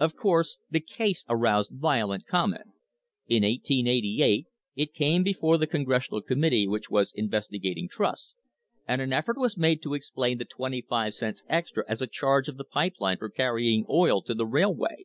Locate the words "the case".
0.72-1.24